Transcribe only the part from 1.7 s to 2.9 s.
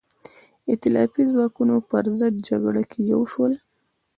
پر ضد جګړه